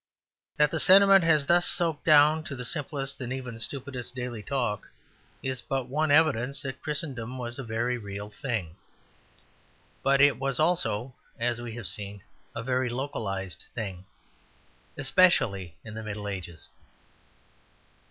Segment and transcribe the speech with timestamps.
[0.57, 4.87] That the sentiment has thus soaked down to the simplest and even stupidest daily talk
[5.43, 8.77] is but one evidence that Christendom was a very real thing.
[10.01, 12.23] But it was also, as we have seen,
[12.55, 14.07] a very localized thing,
[14.97, 16.69] especially in the Middle Ages.